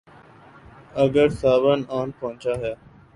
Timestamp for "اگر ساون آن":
1.03-2.07